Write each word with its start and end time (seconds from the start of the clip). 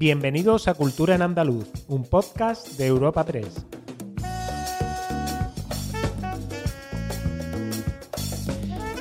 Bienvenidos 0.00 0.66
a 0.66 0.72
Cultura 0.72 1.14
en 1.14 1.20
Andaluz, 1.20 1.68
un 1.86 2.04
podcast 2.04 2.78
de 2.78 2.86
Europa 2.86 3.22
3. 3.22 3.66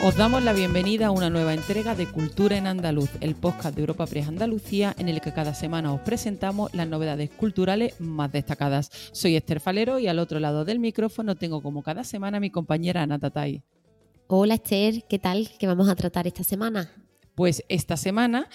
Os 0.04 0.18
damos 0.18 0.44
la 0.44 0.52
bienvenida 0.52 1.08
a 1.08 1.12
una 1.12 1.30
nueva 1.30 1.54
entrega 1.54 1.96
de 1.96 2.06
Cultura 2.12 2.58
en 2.58 2.68
Andaluz, 2.68 3.12
el 3.22 3.36
podcast 3.36 3.76
de 3.76 3.84
Europa 3.84 4.08
Press 4.08 4.28
Andalucía, 4.28 4.94
en 4.98 5.08
el 5.08 5.22
que 5.22 5.32
cada 5.32 5.54
semana 5.54 5.94
os 5.94 6.02
presentamos 6.02 6.74
las 6.74 6.90
novedades 6.90 7.30
culturales 7.30 8.02
más 8.02 8.34
destacadas. 8.34 8.92
Soy 9.14 9.38
Esther 9.38 9.62
Falero 9.62 10.00
y 10.00 10.10
al 10.10 10.20
otro 10.20 10.42
lado 10.42 10.66
del 10.66 10.80
micrófono 10.80 11.36
tengo 11.36 11.62
como 11.62 11.82
cada 11.82 12.04
semana 12.04 12.40
a 12.40 12.42
mi 12.42 12.50
compañera 12.50 13.04
Ana 13.04 13.20
Tatay. 13.20 13.64
Hola 14.28 14.56
Esther, 14.56 15.06
¿qué 15.08 15.18
tal? 15.18 15.50
¿Qué 15.58 15.66
vamos 15.66 15.88
a 15.88 15.96
tratar 15.96 16.28
esta 16.28 16.44
semana? 16.44 16.92
Pues 17.36 17.64
esta 17.70 17.96
semana 17.96 18.50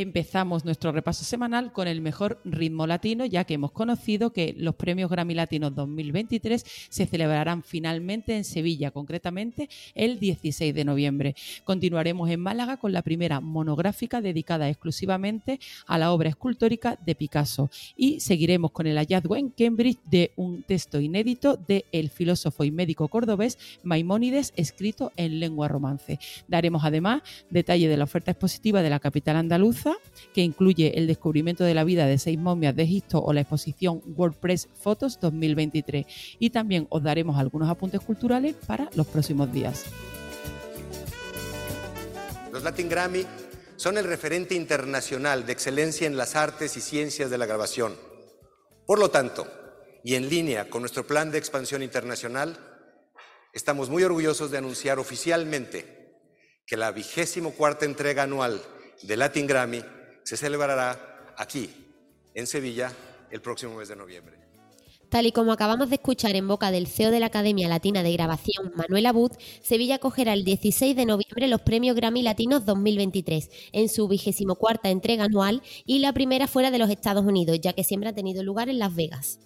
empezamos 0.00 0.64
nuestro 0.64 0.92
repaso 0.92 1.24
semanal 1.24 1.72
con 1.72 1.88
el 1.88 2.00
mejor 2.00 2.40
ritmo 2.44 2.86
latino, 2.86 3.24
ya 3.24 3.44
que 3.44 3.54
hemos 3.54 3.72
conocido 3.72 4.32
que 4.32 4.54
los 4.56 4.76
premios 4.76 5.10
Grammy 5.10 5.34
Latinos 5.34 5.74
2023 5.74 6.64
se 6.88 7.06
celebrarán 7.06 7.62
finalmente 7.62 8.36
en 8.36 8.44
Sevilla, 8.44 8.90
concretamente 8.90 9.68
el 9.94 10.20
16 10.20 10.74
de 10.74 10.84
noviembre. 10.84 11.34
Continuaremos 11.64 12.30
en 12.30 12.40
Málaga 12.40 12.76
con 12.76 12.92
la 12.92 13.02
primera 13.02 13.40
monográfica 13.40 14.20
dedicada 14.20 14.68
exclusivamente 14.68 15.58
a 15.86 15.98
la 15.98 16.12
obra 16.12 16.28
escultórica 16.28 16.98
de 17.04 17.14
Picasso 17.14 17.70
y 17.96 18.20
seguiremos 18.20 18.70
con 18.70 18.86
el 18.86 18.96
hallazgo 18.96 19.36
en 19.36 19.50
Cambridge 19.50 19.98
de 20.04 20.32
un 20.36 20.62
texto 20.62 21.00
inédito 21.00 21.56
de 21.56 21.84
el 21.92 22.10
filósofo 22.10 22.64
y 22.64 22.70
médico 22.70 23.08
cordobés 23.08 23.58
Maimónides 23.82 24.52
escrito 24.56 25.12
en 25.16 25.40
lengua 25.40 25.68
romance. 25.68 26.18
Daremos 26.46 26.84
además 26.84 27.22
detalle 27.50 27.88
de 27.88 27.96
la 27.96 28.04
oferta 28.04 28.30
expositiva 28.30 28.82
de 28.82 28.90
la 28.90 29.00
capital 29.00 29.36
andaluza 29.36 29.87
que 30.32 30.42
incluye 30.42 30.98
el 30.98 31.06
descubrimiento 31.06 31.64
de 31.64 31.74
la 31.74 31.84
vida 31.84 32.06
de 32.06 32.18
seis 32.18 32.38
momias 32.38 32.74
de 32.74 32.82
Egipto 32.82 33.22
o 33.22 33.32
la 33.32 33.40
exposición 33.40 34.02
WordPress 34.16 34.68
Fotos 34.80 35.18
2023. 35.20 36.06
Y 36.38 36.50
también 36.50 36.86
os 36.90 37.02
daremos 37.02 37.38
algunos 37.38 37.68
apuntes 37.68 38.00
culturales 38.00 38.54
para 38.66 38.90
los 38.94 39.06
próximos 39.06 39.52
días. 39.52 39.84
Los 42.52 42.62
Latin 42.62 42.88
Grammy 42.88 43.26
son 43.76 43.98
el 43.98 44.04
referente 44.04 44.54
internacional 44.54 45.46
de 45.46 45.52
excelencia 45.52 46.06
en 46.06 46.16
las 46.16 46.34
artes 46.34 46.76
y 46.76 46.80
ciencias 46.80 47.30
de 47.30 47.38
la 47.38 47.46
grabación. 47.46 47.94
Por 48.86 48.98
lo 48.98 49.10
tanto, 49.10 49.46
y 50.02 50.14
en 50.14 50.28
línea 50.28 50.68
con 50.68 50.82
nuestro 50.82 51.06
plan 51.06 51.30
de 51.30 51.38
expansión 51.38 51.82
internacional, 51.82 52.58
estamos 53.52 53.90
muy 53.90 54.02
orgullosos 54.02 54.50
de 54.50 54.58
anunciar 54.58 54.98
oficialmente 54.98 55.98
que 56.66 56.76
la 56.76 56.90
vigésimo 56.90 57.52
cuarta 57.52 57.84
entrega 57.84 58.24
anual 58.24 58.60
de 59.02 59.16
Latin 59.16 59.46
Grammy 59.46 59.82
se 60.22 60.36
celebrará 60.36 61.34
aquí, 61.36 61.70
en 62.34 62.46
Sevilla, 62.46 62.92
el 63.30 63.40
próximo 63.40 63.76
mes 63.76 63.88
de 63.88 63.96
noviembre. 63.96 64.38
Tal 65.08 65.24
y 65.24 65.32
como 65.32 65.52
acabamos 65.52 65.88
de 65.88 65.94
escuchar 65.96 66.36
en 66.36 66.46
boca 66.46 66.70
del 66.70 66.86
CEO 66.86 67.10
de 67.10 67.20
la 67.20 67.26
Academia 67.26 67.66
Latina 67.66 68.02
de 68.02 68.12
Grabación, 68.12 68.72
Manuel 68.74 69.06
Abud, 69.06 69.32
Sevilla 69.62 69.94
acogerá 69.94 70.34
el 70.34 70.44
16 70.44 70.94
de 70.94 71.06
noviembre 71.06 71.48
los 71.48 71.62
premios 71.62 71.96
Grammy 71.96 72.20
Latinos 72.20 72.66
2023 72.66 73.48
en 73.72 73.88
su 73.88 74.06
vigésimo 74.06 74.56
cuarta 74.56 74.90
entrega 74.90 75.24
anual 75.24 75.62
y 75.86 76.00
la 76.00 76.12
primera 76.12 76.46
fuera 76.46 76.70
de 76.70 76.78
los 76.78 76.90
Estados 76.90 77.24
Unidos, 77.24 77.58
ya 77.58 77.72
que 77.72 77.84
siempre 77.84 78.10
ha 78.10 78.14
tenido 78.14 78.42
lugar 78.42 78.68
en 78.68 78.78
Las 78.78 78.94
Vegas. 78.94 79.38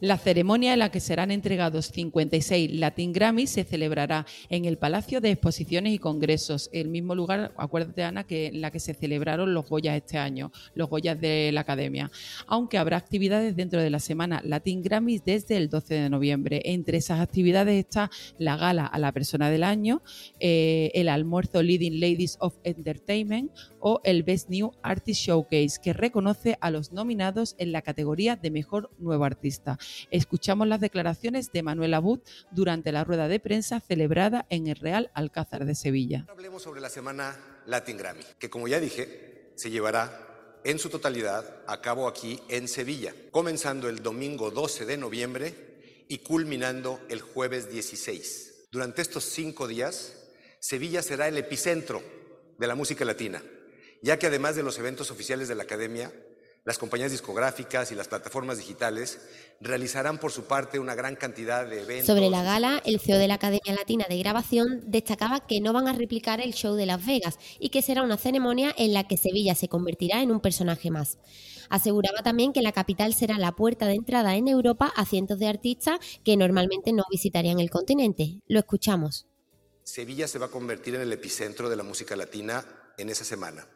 La 0.00 0.18
ceremonia 0.18 0.74
en 0.74 0.80
la 0.80 0.90
que 0.90 1.00
serán 1.00 1.30
entregados 1.30 1.86
56 1.86 2.70
Latin 2.72 3.12
Grammys 3.12 3.50
se 3.50 3.64
celebrará 3.64 4.26
en 4.50 4.66
el 4.66 4.76
Palacio 4.76 5.20
de 5.20 5.30
Exposiciones 5.30 5.94
y 5.94 5.98
Congresos, 5.98 6.68
el 6.72 6.88
mismo 6.88 7.14
lugar, 7.14 7.52
acuérdate 7.56 8.02
Ana, 8.02 8.24
que 8.24 8.46
en 8.48 8.60
la 8.60 8.70
que 8.70 8.80
se 8.80 8.94
celebraron 8.94 9.54
los 9.54 9.68
Goyas 9.68 9.96
este 9.96 10.18
año, 10.18 10.52
los 10.74 10.90
Goyas 10.90 11.18
de 11.20 11.50
la 11.52 11.62
Academia. 11.62 12.10
Aunque 12.46 12.78
habrá 12.78 12.96
actividades 12.96 13.56
dentro 13.56 13.80
de 13.80 13.90
la 13.90 14.00
semana 14.00 14.42
Latin 14.44 14.82
Grammys 14.82 15.24
desde 15.24 15.56
el 15.56 15.68
12 15.68 15.94
de 15.94 16.10
noviembre. 16.10 16.62
Entre 16.64 16.98
esas 16.98 17.20
actividades 17.20 17.78
está 17.78 18.10
la 18.38 18.56
gala 18.56 18.86
a 18.86 18.98
la 18.98 19.12
persona 19.12 19.50
del 19.50 19.64
año, 19.64 20.02
eh, 20.40 20.90
el 20.94 21.08
almuerzo 21.08 21.62
Leading 21.62 22.00
Ladies 22.00 22.36
of 22.40 22.54
Entertainment 22.64 23.50
o 23.88 24.00
el 24.02 24.24
Best 24.24 24.48
New 24.48 24.72
Artist 24.82 25.20
Showcase, 25.20 25.78
que 25.80 25.92
reconoce 25.92 26.58
a 26.60 26.72
los 26.72 26.90
nominados 26.90 27.54
en 27.56 27.70
la 27.70 27.82
categoría 27.82 28.34
de 28.34 28.50
Mejor 28.50 28.90
Nuevo 28.98 29.24
Artista. 29.24 29.78
Escuchamos 30.10 30.66
las 30.66 30.80
declaraciones 30.80 31.52
de 31.52 31.62
Manuel 31.62 31.94
Abud 31.94 32.18
durante 32.50 32.90
la 32.90 33.04
rueda 33.04 33.28
de 33.28 33.38
prensa 33.38 33.78
celebrada 33.78 34.44
en 34.50 34.66
el 34.66 34.74
Real 34.74 35.12
Alcázar 35.14 35.66
de 35.66 35.76
Sevilla. 35.76 36.26
Hablemos 36.28 36.62
sobre 36.62 36.80
la 36.80 36.88
semana 36.88 37.62
Latin 37.64 37.96
Grammy, 37.96 38.24
que 38.40 38.50
como 38.50 38.66
ya 38.66 38.80
dije, 38.80 39.52
se 39.54 39.70
llevará 39.70 40.58
en 40.64 40.80
su 40.80 40.88
totalidad 40.88 41.62
a 41.68 41.80
cabo 41.80 42.08
aquí 42.08 42.40
en 42.48 42.66
Sevilla, 42.66 43.14
comenzando 43.30 43.88
el 43.88 44.02
domingo 44.02 44.50
12 44.50 44.84
de 44.84 44.96
noviembre 44.96 45.54
y 46.08 46.18
culminando 46.18 46.98
el 47.08 47.20
jueves 47.20 47.70
16. 47.70 48.66
Durante 48.72 49.02
estos 49.02 49.22
cinco 49.22 49.68
días, 49.68 50.26
Sevilla 50.58 51.02
será 51.02 51.28
el 51.28 51.36
epicentro 51.36 52.02
de 52.58 52.66
la 52.66 52.74
música 52.74 53.04
latina, 53.04 53.44
ya 54.02 54.18
que 54.18 54.26
además 54.26 54.56
de 54.56 54.62
los 54.62 54.78
eventos 54.78 55.10
oficiales 55.10 55.48
de 55.48 55.54
la 55.54 55.64
Academia, 55.64 56.12
las 56.66 56.78
compañías 56.78 57.12
discográficas 57.12 57.92
y 57.92 57.94
las 57.94 58.08
plataformas 58.08 58.58
digitales 58.58 59.20
realizarán 59.60 60.18
por 60.18 60.32
su 60.32 60.46
parte 60.46 60.80
una 60.80 60.96
gran 60.96 61.14
cantidad 61.14 61.64
de 61.64 61.82
eventos. 61.82 62.06
Sobre 62.06 62.28
la 62.28 62.42
gala, 62.42 62.82
el 62.84 62.98
CEO 62.98 63.18
de 63.18 63.28
la 63.28 63.34
Academia 63.34 63.72
Latina 63.72 64.04
de 64.08 64.18
Grabación 64.18 64.82
destacaba 64.84 65.46
que 65.46 65.60
no 65.60 65.72
van 65.72 65.86
a 65.86 65.92
replicar 65.92 66.40
el 66.40 66.54
show 66.54 66.74
de 66.74 66.86
Las 66.86 67.06
Vegas 67.06 67.38
y 67.60 67.68
que 67.68 67.82
será 67.82 68.02
una 68.02 68.16
ceremonia 68.16 68.74
en 68.76 68.92
la 68.92 69.06
que 69.06 69.16
Sevilla 69.16 69.54
se 69.54 69.68
convertirá 69.68 70.22
en 70.22 70.32
un 70.32 70.40
personaje 70.40 70.90
más. 70.90 71.18
Aseguraba 71.70 72.24
también 72.24 72.52
que 72.52 72.62
la 72.62 72.72
capital 72.72 73.14
será 73.14 73.38
la 73.38 73.52
puerta 73.52 73.86
de 73.86 73.94
entrada 73.94 74.34
en 74.34 74.48
Europa 74.48 74.92
a 74.96 75.06
cientos 75.06 75.38
de 75.38 75.46
artistas 75.46 76.00
que 76.24 76.36
normalmente 76.36 76.92
no 76.92 77.04
visitarían 77.08 77.60
el 77.60 77.70
continente. 77.70 78.40
Lo 78.48 78.58
escuchamos. 78.58 79.28
Sevilla 79.84 80.26
se 80.26 80.40
va 80.40 80.46
a 80.46 80.50
convertir 80.50 80.96
en 80.96 81.02
el 81.02 81.12
epicentro 81.12 81.70
de 81.70 81.76
la 81.76 81.84
música 81.84 82.16
latina 82.16 82.66
en 82.98 83.08
esa 83.08 83.24
semana. 83.24 83.68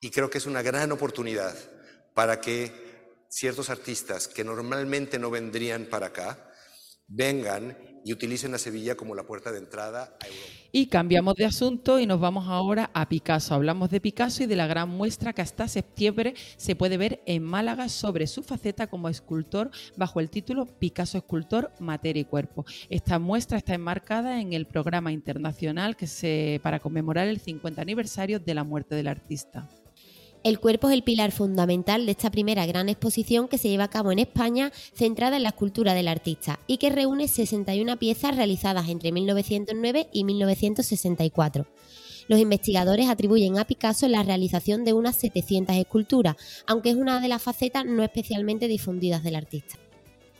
Y 0.00 0.10
creo 0.10 0.30
que 0.30 0.38
es 0.38 0.46
una 0.46 0.62
gran 0.62 0.92
oportunidad 0.92 1.54
para 2.14 2.40
que 2.40 2.72
ciertos 3.28 3.70
artistas 3.70 4.28
que 4.28 4.44
normalmente 4.44 5.18
no 5.18 5.30
vendrían 5.30 5.84
para 5.84 6.06
acá 6.06 6.50
vengan 7.06 7.76
y 8.04 8.12
utilicen 8.12 8.54
a 8.54 8.58
Sevilla 8.58 8.96
como 8.96 9.14
la 9.14 9.24
puerta 9.24 9.52
de 9.52 9.58
entrada 9.58 10.16
a 10.20 10.26
Europa. 10.26 10.52
Y 10.72 10.86
cambiamos 10.86 11.34
de 11.34 11.44
asunto 11.44 11.98
y 11.98 12.06
nos 12.06 12.20
vamos 12.20 12.48
ahora 12.48 12.90
a 12.94 13.08
Picasso. 13.08 13.54
Hablamos 13.54 13.90
de 13.90 14.00
Picasso 14.00 14.44
y 14.44 14.46
de 14.46 14.56
la 14.56 14.66
gran 14.66 14.88
muestra 14.88 15.32
que 15.32 15.42
hasta 15.42 15.68
septiembre 15.68 16.34
se 16.56 16.76
puede 16.76 16.96
ver 16.96 17.22
en 17.26 17.42
Málaga 17.42 17.88
sobre 17.88 18.26
su 18.26 18.42
faceta 18.42 18.86
como 18.86 19.08
escultor 19.08 19.70
bajo 19.96 20.20
el 20.20 20.30
título 20.30 20.66
Picasso 20.66 21.18
Escultor, 21.18 21.72
Materia 21.78 22.22
y 22.22 22.24
Cuerpo. 22.24 22.64
Esta 22.88 23.18
muestra 23.18 23.58
está 23.58 23.74
enmarcada 23.74 24.40
en 24.40 24.52
el 24.52 24.66
programa 24.66 25.12
internacional 25.12 25.96
que 25.96 26.06
se, 26.06 26.60
para 26.62 26.80
conmemorar 26.80 27.28
el 27.28 27.40
50 27.40 27.82
aniversario 27.82 28.38
de 28.38 28.54
la 28.54 28.64
muerte 28.64 28.94
del 28.94 29.08
artista. 29.08 29.68
El 30.42 30.58
cuerpo 30.58 30.88
es 30.88 30.94
el 30.94 31.02
pilar 31.02 31.32
fundamental 31.32 32.06
de 32.06 32.12
esta 32.12 32.30
primera 32.30 32.64
gran 32.64 32.88
exposición 32.88 33.46
que 33.46 33.58
se 33.58 33.68
lleva 33.68 33.84
a 33.84 33.90
cabo 33.90 34.10
en 34.10 34.18
España, 34.18 34.72
centrada 34.94 35.36
en 35.36 35.42
la 35.42 35.50
escultura 35.50 35.92
del 35.92 36.08
artista 36.08 36.58
y 36.66 36.78
que 36.78 36.88
reúne 36.88 37.28
61 37.28 37.98
piezas 37.98 38.34
realizadas 38.36 38.88
entre 38.88 39.12
1909 39.12 40.08
y 40.14 40.24
1964. 40.24 41.66
Los 42.26 42.40
investigadores 42.40 43.10
atribuyen 43.10 43.58
a 43.58 43.66
Picasso 43.66 44.08
la 44.08 44.22
realización 44.22 44.84
de 44.84 44.94
unas 44.94 45.16
700 45.16 45.76
esculturas, 45.76 46.36
aunque 46.66 46.88
es 46.88 46.96
una 46.96 47.20
de 47.20 47.28
las 47.28 47.42
facetas 47.42 47.84
no 47.84 48.02
especialmente 48.02 48.66
difundidas 48.66 49.22
del 49.22 49.36
artista. 49.36 49.78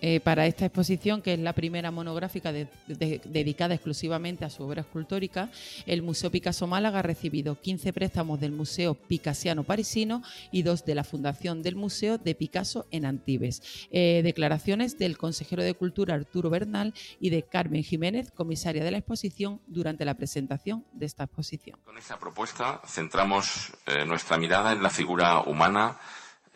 Eh, 0.00 0.20
para 0.20 0.46
esta 0.46 0.66
exposición, 0.66 1.22
que 1.22 1.34
es 1.34 1.38
la 1.38 1.52
primera 1.52 1.90
monográfica 1.90 2.52
dedicada 2.52 3.74
exclusivamente 3.74 4.44
a 4.44 4.50
su 4.50 4.62
obra 4.62 4.80
escultórica, 4.80 5.50
el 5.86 6.02
Museo 6.02 6.30
Picasso 6.30 6.66
Málaga 6.66 7.00
ha 7.00 7.02
recibido 7.02 7.60
15 7.60 7.92
préstamos 7.92 8.40
del 8.40 8.52
Museo 8.52 8.94
Picassiano 8.94 9.64
Parisino 9.64 10.22
y 10.50 10.62
dos 10.62 10.84
de 10.84 10.94
la 10.94 11.04
Fundación 11.04 11.62
del 11.62 11.76
Museo 11.76 12.18
de 12.18 12.34
Picasso 12.34 12.86
en 12.90 13.04
Antibes. 13.04 13.88
Eh, 13.90 14.22
declaraciones 14.24 14.98
del 14.98 15.18
consejero 15.18 15.62
de 15.62 15.74
Cultura 15.74 16.14
Arturo 16.14 16.50
Bernal 16.50 16.94
y 17.20 17.30
de 17.30 17.42
Carmen 17.42 17.82
Jiménez, 17.82 18.30
comisaria 18.30 18.84
de 18.84 18.90
la 18.90 18.98
exposición, 18.98 19.60
durante 19.66 20.04
la 20.04 20.14
presentación 20.14 20.84
de 20.92 21.06
esta 21.06 21.24
exposición. 21.24 21.78
Con 21.84 21.98
esta 21.98 22.18
propuesta 22.18 22.80
centramos 22.86 23.72
eh, 23.86 24.04
nuestra 24.04 24.38
mirada 24.38 24.72
en 24.72 24.82
la 24.82 24.90
figura 24.90 25.40
humana, 25.40 25.98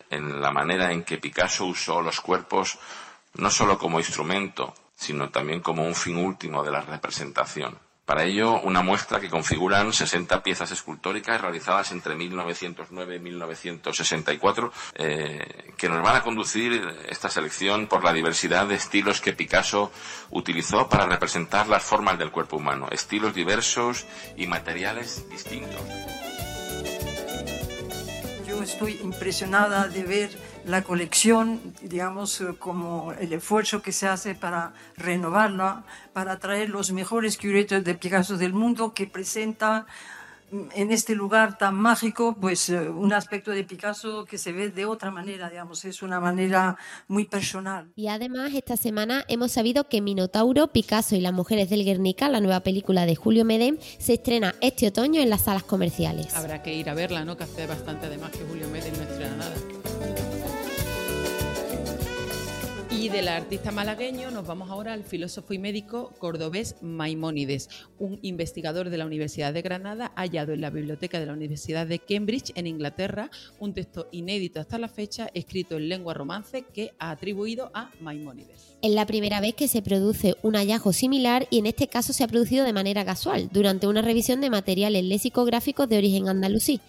en 0.09 0.41
la 0.41 0.51
manera 0.51 0.91
en 0.91 1.03
que 1.03 1.17
Picasso 1.17 1.65
usó 1.65 2.01
los 2.01 2.21
cuerpos 2.21 2.77
no 3.37 3.49
solo 3.49 3.77
como 3.77 3.99
instrumento, 3.99 4.73
sino 4.95 5.29
también 5.29 5.61
como 5.61 5.85
un 5.85 5.95
fin 5.95 6.17
último 6.17 6.63
de 6.63 6.71
la 6.71 6.81
representación. 6.81 7.77
Para 8.05 8.23
ello, 8.23 8.61
una 8.61 8.83
muestra 8.83 9.19
que 9.19 9.31
configuran 9.31 9.91
60 9.91 10.43
piezas 10.43 10.69
escultóricas 10.69 11.41
realizadas 11.41 11.91
entre 11.91 12.13
1909 12.13 13.15
y 13.15 13.19
1964, 13.19 14.71
eh, 14.93 15.73
que 15.75 15.89
nos 15.89 16.03
van 16.03 16.17
a 16.17 16.21
conducir 16.21 16.87
esta 17.09 17.31
selección 17.31 17.87
por 17.87 18.03
la 18.03 18.13
diversidad 18.13 18.67
de 18.67 18.75
estilos 18.75 19.21
que 19.21 19.33
Picasso 19.33 19.91
utilizó 20.29 20.87
para 20.87 21.07
representar 21.07 21.67
las 21.67 21.81
formas 21.81 22.19
del 22.19 22.29
cuerpo 22.29 22.57
humano, 22.57 22.89
estilos 22.91 23.33
diversos 23.33 24.05
y 24.37 24.45
materiales 24.45 25.27
distintos. 25.31 25.81
Yo 28.47 28.61
estoy 28.61 28.99
impresionada 29.01 29.87
de 29.87 30.03
ver 30.03 30.54
la 30.65 30.83
colección, 30.83 31.61
digamos, 31.81 32.41
eh, 32.41 32.47
como 32.57 33.13
el 33.13 33.31
esfuerzo 33.33 33.81
que 33.81 33.91
se 33.91 34.07
hace 34.07 34.35
para 34.35 34.73
renovarla, 34.97 35.83
para 36.13 36.39
traer 36.39 36.69
los 36.69 36.91
mejores 36.91 37.37
curetos 37.37 37.83
de 37.83 37.95
Picasso 37.95 38.37
del 38.37 38.53
mundo 38.53 38.93
que 38.93 39.07
presenta 39.07 39.85
en 40.73 40.91
este 40.91 41.15
lugar 41.15 41.57
tan 41.57 41.75
mágico, 41.75 42.35
pues 42.39 42.69
eh, 42.69 42.89
un 42.89 43.13
aspecto 43.13 43.51
de 43.51 43.63
Picasso 43.63 44.25
que 44.25 44.37
se 44.37 44.51
ve 44.51 44.69
de 44.69 44.85
otra 44.85 45.11
manera, 45.11 45.49
digamos, 45.49 45.83
es 45.85 46.01
una 46.01 46.19
manera 46.19 46.77
muy 47.07 47.25
personal. 47.25 47.91
Y 47.95 48.07
además, 48.07 48.53
esta 48.53 48.77
semana 48.77 49.25
hemos 49.27 49.51
sabido 49.51 49.89
que 49.89 50.01
Minotauro, 50.01 50.67
Picasso 50.67 51.15
y 51.15 51.21
las 51.21 51.33
mujeres 51.33 51.69
del 51.69 51.83
Guernica, 51.83 52.29
la 52.29 52.39
nueva 52.39 52.61
película 52.61 53.05
de 53.05 53.15
Julio 53.15 53.43
Medem, 53.43 53.77
se 53.97 54.13
estrena 54.13 54.55
este 54.61 54.87
otoño 54.87 55.21
en 55.21 55.29
las 55.29 55.41
salas 55.41 55.63
comerciales. 55.63 56.35
Habrá 56.35 56.61
que 56.61 56.73
ir 56.73 56.89
a 56.89 56.93
verla, 56.93 57.25
¿no? 57.25 57.35
Que 57.35 57.43
hace 57.43 57.65
bastante 57.67 58.05
además 58.05 58.31
que 58.31 58.45
Julio 58.45 58.69
Medem 58.69 58.93
no 58.95 59.03
Y 63.05 63.09
del 63.09 63.27
artista 63.27 63.69
malagueño 63.71 64.31
nos 64.31 64.47
vamos 64.47 64.71
ahora 64.71 64.91
al 64.91 65.03
filósofo 65.03 65.53
y 65.53 65.59
médico 65.59 66.11
cordobés 66.17 66.75
Maimónides, 66.81 67.69
un 67.99 68.17
investigador 68.23 68.89
de 68.89 68.97
la 68.97 69.05
Universidad 69.05 69.53
de 69.53 69.61
Granada 69.61 70.11
hallado 70.15 70.53
en 70.53 70.61
la 70.61 70.71
biblioteca 70.71 71.19
de 71.19 71.27
la 71.27 71.33
Universidad 71.33 71.85
de 71.85 71.99
Cambridge 71.99 72.51
en 72.55 72.65
Inglaterra, 72.65 73.29
un 73.59 73.75
texto 73.75 74.07
inédito 74.11 74.59
hasta 74.59 74.79
la 74.79 74.87
fecha 74.87 75.29
escrito 75.35 75.77
en 75.77 75.87
lengua 75.87 76.15
romance 76.15 76.63
que 76.63 76.95
ha 76.97 77.11
atribuido 77.11 77.69
a 77.75 77.91
Maimónides. 78.01 78.74
Es 78.85 78.91
la 78.91 79.07
primera 79.07 79.41
vez 79.41 79.55
que 79.55 79.67
se 79.67 79.81
produce 79.81 80.35
un 80.43 80.53
hallazgo 80.53 80.93
similar 80.93 81.47
y 81.49 81.57
en 81.57 81.65
este 81.65 81.87
caso 81.87 82.13
se 82.13 82.23
ha 82.23 82.27
producido 82.27 82.63
de 82.63 82.71
manera 82.71 83.03
casual, 83.03 83.49
durante 83.51 83.87
una 83.87 84.03
revisión 84.03 84.41
de 84.41 84.51
materiales 84.51 85.03
lexicográficos 85.03 85.89
de 85.89 85.97
origen 85.97 86.29
andalusí. 86.29 86.81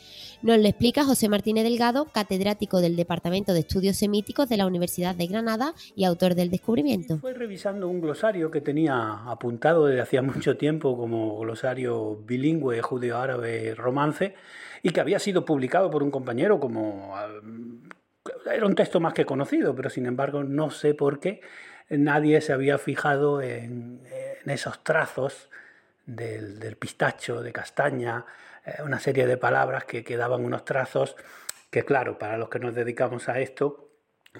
Nos 0.43 0.59
lo 0.59 0.69
explica 0.69 1.05
José 1.05 1.31
Martínez 1.31 1.65
Delgado, 1.65 2.05
catedrático 2.13 2.83
del 2.83 2.97
Departamento 2.97 3.55
de 3.55 3.61
Estudios 3.61 3.97
Semíticos 3.97 4.51
de 4.51 4.59
la 4.59 4.67
Universidad 4.67 5.15
de 5.15 5.27
Granada 5.27 5.73
y 5.95 6.05
autor 6.05 6.35
del 6.35 6.51
descubrimiento. 6.51 7.17
Fue 7.17 7.33
revisando 7.33 7.89
un 7.89 8.03
glosario 8.03 8.51
que 8.51 8.61
tenía 8.61 9.23
apuntado 9.31 9.87
desde 9.87 10.03
hacía 10.03 10.21
mucho 10.21 10.59
tiempo 10.59 10.99
como 10.99 11.39
glosario 11.39 12.17
bilingüe 12.27 12.83
judeo-árabe 12.83 13.75
romance 13.75 14.35
y 14.83 14.91
que 14.91 15.01
había 15.01 15.19
sido 15.19 15.47
publicado 15.47 15.91
por 15.91 16.03
un 16.03 16.11
compañero 16.11 16.61
como... 16.61 17.15
Era 18.53 18.67
un 18.67 18.75
texto 18.75 19.01
más 19.01 19.15
que 19.15 19.25
conocido, 19.25 19.75
pero 19.75 19.89
sin 19.89 20.05
embargo 20.05 20.45
no 20.45 20.71
sé 20.71 20.95
por 20.95 21.21
qué 21.21 21.41
nadie 21.91 22.41
se 22.41 22.53
había 22.53 22.79
fijado 22.79 23.43
en, 23.43 24.01
esos 24.47 24.83
trazos 24.85 25.49
del, 26.07 26.77
pistacho, 26.77 27.43
de 27.43 27.53
castaña, 27.53 28.25
eh, 28.65 28.83
una 28.85 29.01
serie 29.01 29.27
de 29.27 29.37
palabras 29.37 29.85
que 29.85 30.05
quedaban 30.05 30.45
unos 30.45 30.65
trazos 30.65 31.17
que 31.71 31.85
claro, 31.85 32.19
para 32.19 32.39
los 32.39 32.49
que 32.49 32.61
nos 32.61 32.75
dedicamos 32.75 33.29
a 33.29 33.41
esto, 33.41 33.86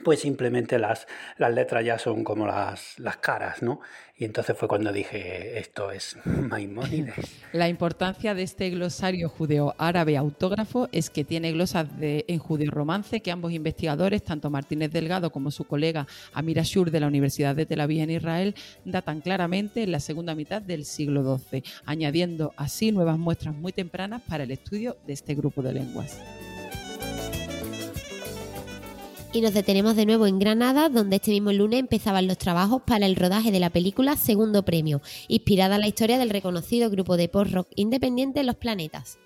pues 0.05 0.21
simplemente 0.21 0.79
las, 0.79 1.07
las 1.39 1.53
letras 1.53 1.85
ya 1.85 1.99
son 1.99 2.25
como 2.25 2.47
las, 2.47 2.99
las 2.99 3.17
caras, 3.19 3.63
¿no? 3.63 3.81
Y 4.19 4.25
entonces 4.25 4.57
fue 4.57 4.67
cuando 4.67 4.93
dije, 4.93 5.59
esto 5.59 5.91
es 5.91 6.17
Maimónides. 6.25 7.17
La 7.53 7.69
importancia 7.69 8.35
de 8.35 8.45
este 8.45 8.71
glosario 8.71 9.29
judeo-árabe 9.29 10.17
autógrafo 10.17 10.89
es 10.91 11.11
que 11.11 11.25
tiene 11.25 11.53
glosas 11.53 11.89
en 12.01 12.39
judeo-romance 12.39 13.21
que 13.21 13.31
ambos 13.31 13.53
investigadores, 13.53 14.25
tanto 14.25 14.49
Martínez 14.49 14.91
Delgado 14.91 15.31
como 15.31 15.51
su 15.51 15.65
colega 15.65 16.07
Amir 16.33 16.61
Ashur 16.61 16.91
de 16.91 17.01
la 17.01 17.09
Universidad 17.09 17.55
de 17.55 17.67
Tel 17.67 17.81
Aviv 17.81 18.03
en 18.03 18.11
Israel, 18.11 18.55
datan 18.87 19.21
claramente 19.21 19.83
en 19.83 19.93
la 19.93 20.01
segunda 20.01 20.35
mitad 20.35 20.63
del 20.63 20.87
siglo 20.87 21.39
XII, 21.39 21.63
añadiendo 21.85 22.55
así 22.57 22.93
nuevas 22.93 23.19
muestras 23.19 23.55
muy 23.55 23.73
tempranas 23.73 24.23
para 24.23 24.45
el 24.45 24.51
estudio 24.51 24.97
de 25.07 25.13
este 25.13 25.35
grupo 25.35 25.61
de 25.61 25.75
lenguas. 25.75 26.19
Y 29.37 29.43
nos 29.43 29.53
detenemos 29.53 29.97
de 29.97 30.07
nuevo 30.07 30.27
en 30.27 30.39
Granada, 30.39 30.89
donde 30.89 31.17
este 31.17 31.31
mismo 31.31 31.53
lunes 31.53 31.81
empezaban 31.81 32.27
los 32.27 32.39
trabajos 32.39 32.81
para 32.87 33.05
el 33.05 33.17
rodaje 33.17 33.53
de 33.53 33.61
la 33.61 33.69
película 33.69 34.17
Segundo 34.17 34.65
Premio, 34.65 35.03
inspirada 35.29 35.75
en 35.75 35.83
la 35.83 35.89
historia 35.89 36.17
del 36.17 36.31
reconocido 36.31 36.89
grupo 36.89 37.19
de 37.19 37.29
post-rock 37.29 37.69
independiente 37.75 38.43
Los 38.45 38.57
Planetas. 38.57 39.19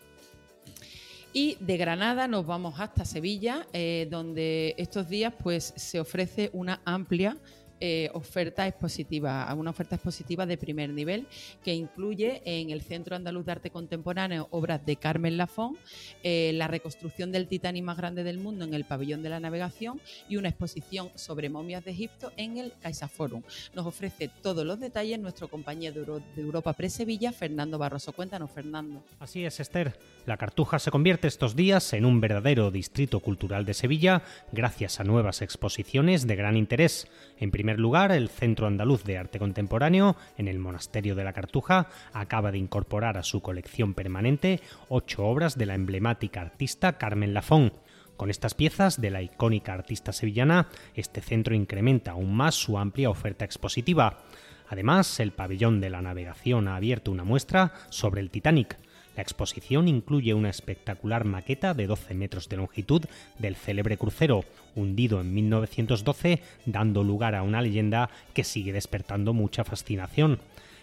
Y 1.32 1.56
de 1.60 1.76
Granada 1.76 2.26
nos 2.26 2.44
vamos 2.44 2.80
hasta 2.80 3.04
Sevilla, 3.04 3.68
eh, 3.72 4.08
donde 4.10 4.74
estos 4.78 5.08
días 5.08 5.32
pues, 5.40 5.74
se 5.76 6.00
ofrece 6.00 6.50
una 6.54 6.82
amplia 6.84 7.36
eh, 7.80 8.10
oferta 8.14 8.66
expositiva, 8.66 9.52
una 9.54 9.70
oferta 9.70 9.96
expositiva 9.96 10.46
de 10.46 10.56
primer 10.56 10.90
nivel 10.90 11.26
que 11.64 11.74
incluye 11.74 12.42
en 12.44 12.70
el 12.70 12.82
Centro 12.82 13.16
Andaluz 13.16 13.46
de 13.46 13.52
Arte 13.52 13.70
Contemporáneo 13.70 14.48
obras 14.50 14.84
de 14.84 14.96
Carmen 14.96 15.36
Lafón, 15.36 15.76
eh, 16.22 16.52
la 16.54 16.68
reconstrucción 16.68 17.32
del 17.32 17.48
Titanic 17.48 17.84
más 17.84 17.96
grande 17.96 18.22
del 18.22 18.38
mundo 18.38 18.64
en 18.64 18.74
el 18.74 18.84
Pabellón 18.84 19.22
de 19.22 19.30
la 19.30 19.40
Navegación 19.40 20.00
y 20.28 20.36
una 20.36 20.48
exposición 20.48 21.10
sobre 21.14 21.48
momias 21.48 21.84
de 21.84 21.92
Egipto 21.92 22.32
en 22.36 22.58
el 22.58 22.72
CaixaForum. 22.80 23.42
Nos 23.74 23.86
ofrece 23.86 24.30
todos 24.42 24.64
los 24.64 24.78
detalles 24.78 25.18
nuestro 25.18 25.48
compañero 25.48 26.20
de 26.34 26.42
Europa 26.42 26.72
Press 26.72 26.94
Sevilla, 26.94 27.32
Fernando 27.32 27.78
Barroso. 27.78 28.12
Cuéntanos, 28.12 28.50
Fernando. 28.50 29.02
Así 29.18 29.44
es, 29.44 29.60
Esther. 29.60 29.96
La 30.26 30.36
Cartuja 30.36 30.78
se 30.78 30.90
convierte 30.90 31.28
estos 31.28 31.56
días 31.56 31.92
en 31.92 32.04
un 32.04 32.20
verdadero 32.20 32.70
distrito 32.70 33.20
cultural 33.20 33.64
de 33.64 33.74
Sevilla 33.74 34.22
gracias 34.52 35.00
a 35.00 35.04
nuevas 35.04 35.42
exposiciones 35.42 36.26
de 36.26 36.36
gran 36.36 36.56
interés. 36.56 37.08
En 37.38 37.50
primer 37.50 37.69
lugar, 37.78 38.12
el 38.12 38.28
Centro 38.28 38.66
Andaluz 38.66 39.04
de 39.04 39.18
Arte 39.18 39.38
Contemporáneo, 39.38 40.16
en 40.36 40.48
el 40.48 40.58
Monasterio 40.58 41.14
de 41.14 41.24
la 41.24 41.32
Cartuja, 41.32 41.88
acaba 42.12 42.50
de 42.50 42.58
incorporar 42.58 43.16
a 43.16 43.22
su 43.22 43.40
colección 43.42 43.94
permanente 43.94 44.60
ocho 44.88 45.24
obras 45.26 45.56
de 45.56 45.66
la 45.66 45.74
emblemática 45.74 46.40
artista 46.40 46.98
Carmen 46.98 47.34
Lafón. 47.34 47.72
Con 48.16 48.30
estas 48.30 48.54
piezas 48.54 49.00
de 49.00 49.10
la 49.10 49.22
icónica 49.22 49.72
artista 49.72 50.12
sevillana, 50.12 50.68
este 50.94 51.20
centro 51.20 51.54
incrementa 51.54 52.10
aún 52.10 52.34
más 52.34 52.54
su 52.54 52.78
amplia 52.78 53.08
oferta 53.08 53.44
expositiva. 53.44 54.24
Además, 54.68 55.20
el 55.20 55.32
pabellón 55.32 55.80
de 55.80 55.90
la 55.90 56.02
navegación 56.02 56.68
ha 56.68 56.76
abierto 56.76 57.10
una 57.10 57.24
muestra 57.24 57.72
sobre 57.88 58.20
el 58.20 58.30
Titanic, 58.30 58.78
la 59.16 59.22
exposición 59.22 59.88
incluye 59.88 60.34
una 60.34 60.50
espectacular 60.50 61.24
maqueta 61.24 61.74
de 61.74 61.86
12 61.86 62.14
metros 62.14 62.48
de 62.48 62.56
longitud 62.56 63.04
del 63.38 63.56
célebre 63.56 63.96
crucero, 63.96 64.44
hundido 64.74 65.20
en 65.20 65.34
1912, 65.34 66.42
dando 66.66 67.02
lugar 67.02 67.34
a 67.34 67.42
una 67.42 67.62
leyenda 67.62 68.10
que 68.34 68.44
sigue 68.44 68.72
despertando 68.72 69.32
mucha 69.32 69.64
fascinación. 69.64 70.38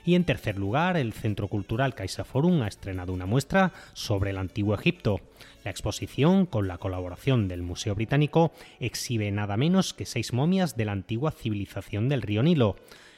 Y 0.06 0.15
en 0.15 0.24
tercer 0.24 0.57
lugar, 0.57 0.95
el 0.95 1.12
Centro 1.12 1.50
Cultural 1.50 1.94
CaixaForum 1.94 2.62
ha 2.62 2.69
estrenado 2.69 3.12
una 3.12 3.25
muestra 3.25 3.74
sobre 3.94 4.29
el 4.29 4.38
Antiguo 4.38 4.74
Egipto. 4.74 5.19
La 5.65 5.72
exposición, 5.72 6.46
con 6.46 6.69
la 6.69 6.77
colaboración 6.77 7.50
del 7.50 7.62
Museo 7.62 7.93
Británico, 7.93 8.53
exhibe 8.79 9.29
nada 9.31 9.57
menos 9.57 9.93
que 9.93 10.05
seis 10.05 10.31
momias 10.31 10.77
de 10.77 10.86
la 10.86 10.93
antigua 10.93 11.31
civilización 11.31 12.07
del 12.07 12.22
río 12.22 12.41
Nilo. 12.41 12.77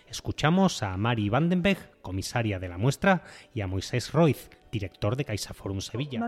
Escuchamos 0.10 0.82
a 0.82 0.98
Mari 0.98 1.30
Vandenberg, 1.30 1.92
comisaria 2.02 2.58
de 2.58 2.70
la 2.70 2.80
muestra, 2.80 3.24
y 3.54 3.62
a 3.62 3.68
Moisés 3.68 4.12
Royz, 4.12 4.50
director 4.72 5.16
de 5.16 5.26
CaixaForum 5.26 5.82
Sevilla. 5.82 6.20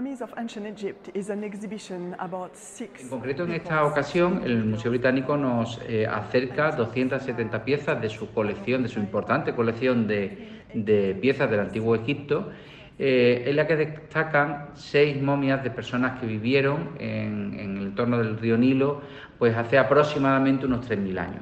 En 3.00 3.10
concreto, 3.10 3.44
en 3.44 3.52
esta 3.52 3.86
ocasión, 3.86 4.42
el 4.44 4.66
Museo 4.66 4.92
Británico 4.92 5.38
nos 5.38 5.80
eh, 5.88 6.08
acerca 6.08 6.72
270 6.72 7.64
piezas 7.64 8.02
de 8.02 8.10
su 8.10 8.32
colección, 8.34 8.84
de 8.84 8.90
su 8.90 9.00
importante 9.00 9.54
colección 9.54 10.08
de, 10.08 11.18
piezas 11.22 11.50
del 11.50 11.60
Antiguo 11.60 11.96
Egipto, 11.96 12.52
eh, 12.98 13.44
en 13.48 13.56
la 13.56 13.66
que 13.68 13.76
destacan 13.76 14.70
seis 14.76 15.22
momias 15.22 15.64
de 15.64 15.72
personas 15.72 16.20
que 16.20 16.28
vivieron 16.28 16.92
en, 17.00 17.60
el 17.60 17.88
entorno 17.88 18.18
del 18.18 18.38
río 18.38 18.58
Nilo 18.58 19.02
pues 19.40 19.56
hace 19.56 19.78
aproximadamente 19.80 20.66
unos 20.68 20.88
3.000 20.88 21.18
años. 21.18 21.42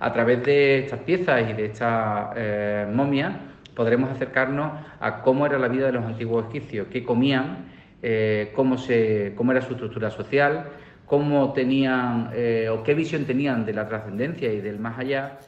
A 0.00 0.12
través 0.12 0.44
de 0.44 0.80
estas 0.80 1.00
piezas 1.00 1.48
y 1.48 1.52
de 1.52 1.66
estas 1.66 2.30
eh, 2.36 2.86
momias, 2.92 3.32
podremos 3.78 4.10
acercarnos 4.10 4.72
a 4.98 5.22
cómo 5.22 5.46
era 5.46 5.56
la 5.56 5.68
vida 5.68 5.86
de 5.86 5.92
los 5.92 6.04
antiguos 6.04 6.46
egipcios, 6.50 6.88
qué 6.90 7.04
comían, 7.04 7.70
eh, 8.02 8.52
cómo, 8.56 8.74
era 8.74 9.62
su 9.62 9.74
estructura 9.74 10.10
social, 10.10 10.64
cómo 11.06 11.52
tenían 11.52 12.30
eh, 12.34 12.68
o 12.72 12.82
qué 12.82 12.94
visión 12.94 13.24
tenían 13.24 13.64
de 13.64 13.74
la 13.74 13.88
trascendencia 13.88 14.52
y 14.52 14.60
del 14.60 14.80
más 14.80 14.98
allá. 14.98 15.38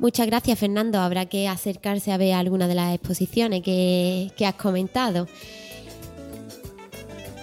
Muchas 0.00 0.26
gracias, 0.26 0.58
Fernando. 0.58 0.98
Habrá 0.98 1.26
que 1.26 1.46
acercarse 1.46 2.10
a 2.10 2.16
ver 2.16 2.34
alguna 2.34 2.66
de 2.66 2.74
las 2.74 2.92
exposiciones 2.92 3.62
que, 3.62 4.32
que 4.36 4.46
has 4.46 4.54
comentado. 4.54 5.28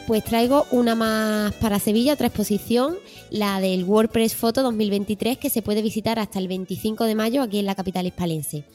Pues 0.07 0.25
traigo 0.25 0.65
una 0.71 0.95
más 0.95 1.53
para 1.53 1.79
Sevilla, 1.79 2.13
otra 2.13 2.27
exposición, 2.27 2.97
la 3.29 3.61
del 3.61 3.85
WordPress 3.85 4.35
Photo 4.35 4.61
2023, 4.63 5.37
que 5.37 5.49
se 5.49 5.61
puede 5.61 5.81
visitar 5.81 6.19
hasta 6.19 6.39
el 6.39 6.49
25 6.49 7.05
de 7.05 7.15
mayo 7.15 7.41
aquí 7.41 7.59
en 7.59 7.65
la 7.65 7.75
capital 7.75 8.05
hispalense. 8.05 8.65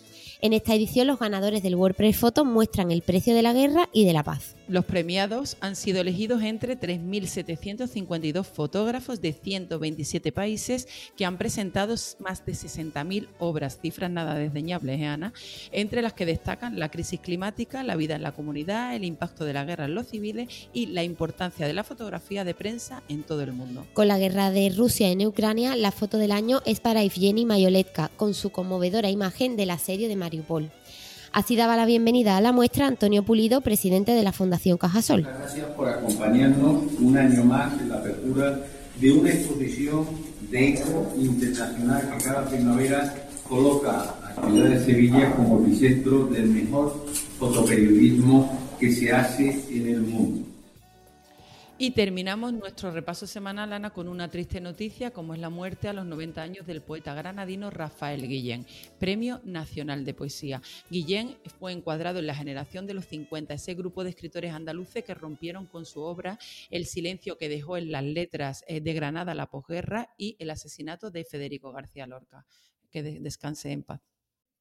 En 0.44 0.52
esta 0.52 0.74
edición 0.74 1.06
los 1.06 1.20
ganadores 1.20 1.62
del 1.62 1.76
WordPress 1.76 2.16
Photo 2.16 2.44
muestran 2.44 2.90
el 2.90 3.02
precio 3.02 3.32
de 3.32 3.42
la 3.42 3.52
guerra 3.52 3.88
y 3.92 4.04
de 4.04 4.12
la 4.12 4.24
paz. 4.24 4.56
Los 4.72 4.86
premiados 4.86 5.58
han 5.60 5.76
sido 5.76 6.00
elegidos 6.00 6.42
entre 6.42 6.80
3.752 6.80 8.42
fotógrafos 8.46 9.20
de 9.20 9.34
127 9.34 10.32
países 10.32 10.88
que 11.14 11.26
han 11.26 11.36
presentado 11.36 11.94
más 12.20 12.46
de 12.46 12.52
60.000 12.52 13.28
obras, 13.38 13.78
cifras 13.82 14.10
nada 14.10 14.34
desdeñables, 14.34 14.98
¿eh, 14.98 15.04
Ana? 15.04 15.34
Entre 15.72 16.00
las 16.00 16.14
que 16.14 16.24
destacan 16.24 16.78
la 16.78 16.90
crisis 16.90 17.20
climática, 17.20 17.82
la 17.82 17.96
vida 17.96 18.16
en 18.16 18.22
la 18.22 18.32
comunidad, 18.32 18.96
el 18.96 19.04
impacto 19.04 19.44
de 19.44 19.52
la 19.52 19.66
guerra 19.66 19.84
en 19.84 19.94
los 19.94 20.06
civiles 20.06 20.48
y 20.72 20.86
la 20.86 21.04
importancia 21.04 21.66
de 21.66 21.74
la 21.74 21.84
fotografía 21.84 22.42
de 22.42 22.54
prensa 22.54 23.02
en 23.10 23.24
todo 23.24 23.42
el 23.42 23.52
mundo. 23.52 23.86
Con 23.92 24.08
la 24.08 24.16
guerra 24.16 24.50
de 24.50 24.70
Rusia 24.70 25.10
en 25.10 25.26
Ucrania, 25.26 25.76
la 25.76 25.92
foto 25.92 26.16
del 26.16 26.32
año 26.32 26.62
es 26.64 26.80
para 26.80 27.02
Evgeny 27.02 27.44
Mayoletka, 27.44 28.10
con 28.16 28.32
su 28.32 28.48
conmovedora 28.48 29.10
imagen 29.10 29.54
del 29.54 29.68
asedio 29.68 30.08
de 30.08 30.16
Mariupol. 30.16 30.72
Así 31.32 31.56
daba 31.56 31.76
la 31.76 31.86
bienvenida 31.86 32.36
a 32.36 32.42
la 32.42 32.52
muestra 32.52 32.86
Antonio 32.86 33.22
Pulido, 33.22 33.62
presidente 33.62 34.12
de 34.12 34.22
la 34.22 34.32
Fundación 34.32 34.76
Cajasol. 34.76 35.22
Gracias 35.22 35.66
por 35.68 35.88
acompañarnos 35.88 36.82
un 37.00 37.16
año 37.16 37.42
más 37.42 37.72
en 37.80 37.88
la 37.88 37.96
apertura 37.96 38.60
de 39.00 39.12
una 39.12 39.30
exposición 39.30 40.04
de 40.50 40.68
eco 40.68 41.10
internacional 41.16 42.02
que 42.10 42.24
cada 42.24 42.44
primavera 42.44 43.14
coloca 43.48 44.02
a 44.02 44.42
la 44.42 44.50
ciudad 44.50 44.68
de 44.68 44.84
Sevilla 44.84 45.34
como 45.34 45.60
epicentro 45.62 46.26
del 46.26 46.50
mejor 46.50 47.06
fotoperiodismo 47.38 48.68
que 48.78 48.92
se 48.92 49.10
hace 49.10 49.58
en 49.70 49.88
el 49.88 50.02
mundo. 50.02 50.51
Y 51.82 51.90
terminamos 51.90 52.52
nuestro 52.52 52.92
repaso 52.92 53.26
semanal, 53.26 53.72
Ana, 53.72 53.90
con 53.90 54.06
una 54.06 54.30
triste 54.30 54.60
noticia, 54.60 55.10
como 55.10 55.34
es 55.34 55.40
la 55.40 55.50
muerte 55.50 55.88
a 55.88 55.92
los 55.92 56.06
90 56.06 56.40
años 56.40 56.64
del 56.64 56.80
poeta 56.80 57.12
granadino 57.12 57.70
Rafael 57.70 58.28
Guillén, 58.28 58.68
Premio 59.00 59.40
Nacional 59.42 60.04
de 60.04 60.14
Poesía. 60.14 60.62
Guillén 60.90 61.36
fue 61.58 61.72
encuadrado 61.72 62.20
en 62.20 62.28
la 62.28 62.36
generación 62.36 62.86
de 62.86 62.94
los 62.94 63.06
50, 63.06 63.54
ese 63.54 63.74
grupo 63.74 64.04
de 64.04 64.10
escritores 64.10 64.54
andaluces 64.54 65.02
que 65.02 65.12
rompieron 65.12 65.66
con 65.66 65.84
su 65.84 66.02
obra 66.02 66.38
el 66.70 66.86
silencio 66.86 67.36
que 67.36 67.48
dejó 67.48 67.76
en 67.76 67.90
las 67.90 68.04
letras 68.04 68.64
eh, 68.68 68.80
de 68.80 68.92
Granada 68.92 69.34
la 69.34 69.50
posguerra 69.50 70.14
y 70.16 70.36
el 70.38 70.50
asesinato 70.50 71.10
de 71.10 71.24
Federico 71.24 71.72
García 71.72 72.06
Lorca. 72.06 72.46
Que 72.92 73.02
descanse 73.02 73.72
en 73.72 73.82
paz. 73.82 74.00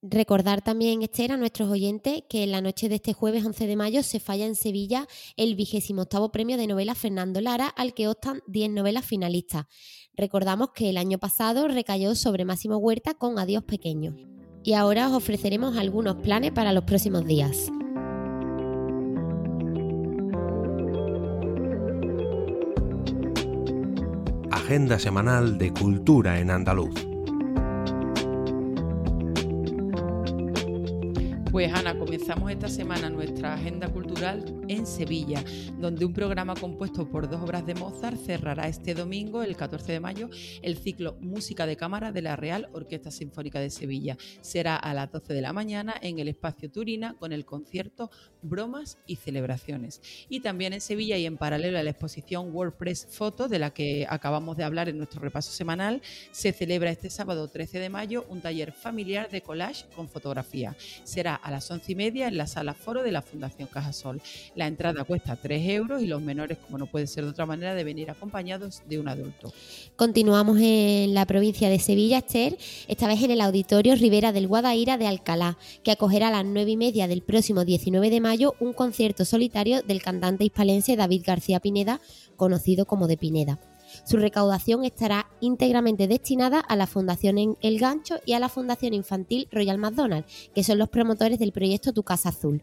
Recordar 0.03 0.63
también, 0.63 1.03
Esther, 1.03 1.31
a 1.31 1.37
nuestros 1.37 1.69
oyentes 1.69 2.23
que 2.27 2.43
en 2.43 2.51
la 2.51 2.61
noche 2.61 2.89
de 2.89 2.95
este 2.95 3.13
jueves 3.13 3.45
11 3.45 3.67
de 3.67 3.75
mayo 3.75 4.01
se 4.01 4.19
falla 4.19 4.47
en 4.47 4.55
Sevilla 4.55 5.07
el 5.37 5.55
vigésimo 5.55 6.01
octavo 6.01 6.31
premio 6.31 6.57
de 6.57 6.65
novela 6.65 6.95
Fernando 6.95 7.39
Lara, 7.39 7.67
al 7.67 7.93
que 7.93 8.07
optan 8.07 8.41
10 8.47 8.71
novelas 8.71 9.05
finalistas. 9.05 9.67
Recordamos 10.15 10.71
que 10.73 10.89
el 10.89 10.97
año 10.97 11.19
pasado 11.19 11.67
recayó 11.67 12.15
sobre 12.15 12.45
Máximo 12.45 12.77
Huerta 12.77 13.13
con 13.13 13.37
Adiós 13.37 13.63
Pequeño. 13.63 14.15
Y 14.63 14.73
ahora 14.73 15.07
os 15.07 15.13
ofreceremos 15.13 15.77
algunos 15.77 16.15
planes 16.15 16.51
para 16.51 16.73
los 16.73 16.83
próximos 16.83 17.23
días. 17.25 17.71
Agenda 24.49 24.97
semanal 24.97 25.59
de 25.59 25.71
Cultura 25.71 26.39
en 26.39 26.49
Andaluz. 26.49 27.10
Pues 31.51 31.73
Ana, 31.73 31.99
comenzamos 31.99 32.49
esta 32.49 32.69
semana 32.69 33.09
nuestra 33.09 33.55
agenda 33.55 33.89
cultural 33.89 34.60
en 34.71 34.87
Sevilla, 34.87 35.43
donde 35.79 36.05
un 36.05 36.13
programa 36.13 36.55
compuesto 36.55 37.05
por 37.09 37.29
dos 37.29 37.41
obras 37.41 37.65
de 37.65 37.75
Mozart 37.75 38.17
cerrará 38.17 38.69
este 38.69 38.93
domingo, 38.93 39.43
el 39.43 39.57
14 39.57 39.91
de 39.91 39.99
mayo, 39.99 40.29
el 40.61 40.77
ciclo 40.77 41.17
Música 41.19 41.65
de 41.65 41.75
Cámara 41.75 42.13
de 42.13 42.21
la 42.21 42.37
Real 42.37 42.69
Orquesta 42.71 43.11
Sinfónica 43.11 43.59
de 43.59 43.69
Sevilla. 43.69 44.17
Será 44.39 44.77
a 44.77 44.93
las 44.93 45.11
12 45.11 45.33
de 45.33 45.41
la 45.41 45.51
mañana 45.51 45.93
en 46.01 46.19
el 46.19 46.29
espacio 46.29 46.71
Turina 46.71 47.15
con 47.19 47.33
el 47.33 47.43
concierto 47.43 48.11
Bromas 48.41 48.97
y 49.05 49.17
Celebraciones. 49.17 50.01
Y 50.29 50.39
también 50.39 50.71
en 50.71 50.79
Sevilla 50.79 51.17
y 51.17 51.25
en 51.25 51.37
paralelo 51.37 51.77
a 51.77 51.83
la 51.83 51.89
exposición 51.89 52.55
WordPress 52.55 53.07
Foto, 53.11 53.49
de 53.49 53.59
la 53.59 53.73
que 53.73 54.07
acabamos 54.09 54.55
de 54.55 54.63
hablar 54.63 54.87
en 54.87 54.97
nuestro 54.97 55.21
repaso 55.21 55.51
semanal, 55.51 56.01
se 56.31 56.53
celebra 56.53 56.91
este 56.91 57.09
sábado 57.09 57.49
13 57.49 57.79
de 57.79 57.89
mayo 57.89 58.25
un 58.29 58.39
taller 58.39 58.71
familiar 58.71 59.29
de 59.29 59.41
collage 59.41 59.85
con 59.95 60.07
fotografía. 60.07 60.77
Será 61.03 61.35
a 61.35 61.51
las 61.51 61.69
once 61.69 61.91
y 61.91 61.95
media 61.95 62.29
en 62.29 62.37
la 62.37 62.47
sala 62.47 62.73
foro 62.73 63.03
de 63.03 63.11
la 63.11 63.21
Fundación 63.21 63.67
Cajasol. 63.67 64.21
La 64.61 64.67
entrada 64.67 65.03
cuesta 65.05 65.35
3 65.35 65.69
euros 65.69 66.03
y 66.03 66.05
los 66.05 66.21
menores, 66.21 66.59
como 66.59 66.77
no 66.77 66.85
puede 66.85 67.07
ser 67.07 67.23
de 67.23 67.31
otra 67.31 67.47
manera, 67.47 67.73
deben 67.73 67.97
ir 67.97 68.11
acompañados 68.11 68.83
de 68.87 68.99
un 68.99 69.07
adulto. 69.07 69.51
Continuamos 69.95 70.59
en 70.61 71.15
la 71.15 71.25
provincia 71.25 71.67
de 71.67 71.79
Sevilla, 71.79 72.19
Esther, 72.19 72.59
esta 72.87 73.07
vez 73.07 73.23
en 73.23 73.31
el 73.31 73.41
Auditorio 73.41 73.95
Rivera 73.95 74.31
del 74.31 74.47
Guadaira 74.47 74.99
de 74.99 75.07
Alcalá, 75.07 75.57
que 75.81 75.89
acogerá 75.89 76.27
a 76.27 76.31
las 76.31 76.45
nueve 76.45 76.69
y 76.69 76.77
media 76.77 77.07
del 77.07 77.23
próximo 77.23 77.65
19 77.65 78.11
de 78.11 78.21
mayo 78.21 78.53
un 78.59 78.73
concierto 78.73 79.25
solitario 79.25 79.81
del 79.81 80.03
cantante 80.03 80.43
hispalense 80.43 80.95
David 80.95 81.23
García 81.25 81.59
Pineda, 81.59 81.99
conocido 82.35 82.85
como 82.85 83.07
de 83.07 83.17
Pineda. 83.17 83.59
Su 84.05 84.17
recaudación 84.17 84.83
estará 84.83 85.25
íntegramente 85.39 86.07
destinada 86.07 86.59
a 86.59 86.75
la 86.75 86.85
Fundación 86.85 87.57
El 87.63 87.79
Gancho 87.79 88.19
y 88.27 88.33
a 88.33 88.39
la 88.39 88.47
Fundación 88.47 88.93
Infantil 88.93 89.47
Royal 89.51 89.79
McDonald, 89.79 90.25
que 90.53 90.63
son 90.63 90.77
los 90.77 90.89
promotores 90.89 91.39
del 91.39 91.51
proyecto 91.51 91.93
Tu 91.93 92.03
Casa 92.03 92.29
Azul. 92.29 92.61